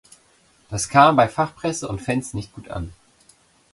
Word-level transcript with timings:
Das 0.71 0.89
kam 0.89 1.15
bei 1.15 1.27
Fachpresse 1.27 1.87
und 1.87 2.01
Fans 2.01 2.33
nicht 2.33 2.53
gut 2.55 2.69
an. 2.69 2.91